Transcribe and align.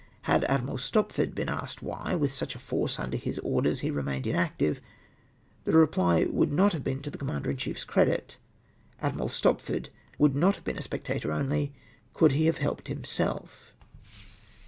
Had 0.23 0.43
Admiral 0.45 0.79
Stopford 0.79 1.35
been 1.35 1.47
asked 1.47 1.83
why, 1.83 2.15
with 2.15 2.31
such 2.31 2.55
a 2.55 2.57
force 2.57 2.97
under 2.97 3.17
his 3.17 3.37
orders, 3.43 3.81
he 3.81 3.91
remained 3.91 4.25
inactive, 4.25 4.81
the 5.63 5.73
reply 5.73 6.23
would 6.23 6.49
have 6.49 6.57
not 6.57 6.83
been 6.83 7.03
to 7.03 7.11
the 7.11 7.19
Commander 7.19 7.51
in 7.51 7.57
chief's 7.57 7.83
credit. 7.83 8.39
Admiral 8.99 9.29
Stopford 9.29 9.89
would 10.17 10.35
not 10.35 10.55
have 10.55 10.63
been 10.63 10.79
a 10.79 10.81
spectator 10.81 11.31
only, 11.31 11.71
could 12.15 12.31
he 12.31 12.47
have 12.47 12.57
helped 12.57 12.87
himself. 12.87 13.75